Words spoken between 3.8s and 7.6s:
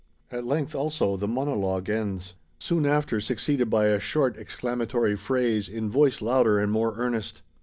a short exclamatory phrase, in voice louder and more earnest.